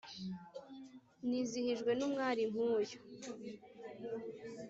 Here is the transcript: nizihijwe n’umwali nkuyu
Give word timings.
nizihijwe 1.27 1.91
n’umwali 1.95 2.41
nkuyu 2.51 2.99